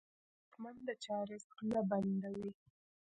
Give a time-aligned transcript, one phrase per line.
[0.05, 2.49] غیرتمند د چا رزق نه بندوي